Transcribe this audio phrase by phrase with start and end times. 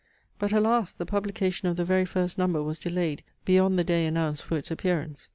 [0.39, 0.93] But alas!
[0.93, 4.71] the publication of the very first number was delayed beyond the day announced for its
[4.71, 5.29] appearance.